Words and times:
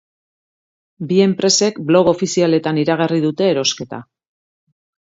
Bi 1.11 1.19
enpresek 1.27 1.77
blog 1.91 2.11
ofizialetan 2.15 2.83
iragarri 2.87 3.25
dute 3.29 3.53
erosketa. 3.53 4.07